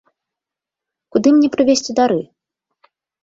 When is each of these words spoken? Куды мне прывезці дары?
Куды 1.17 1.33
мне 1.35 1.49
прывезці 1.55 1.91
дары? 2.01 2.19